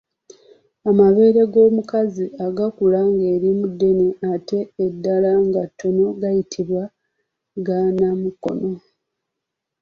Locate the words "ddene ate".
3.73-4.59